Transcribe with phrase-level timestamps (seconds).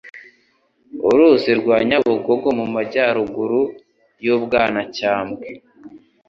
[1.09, 3.61] uruzi rwa Nyabugogo mu majyaruguru
[4.25, 5.47] y'u Bwanacyambwe.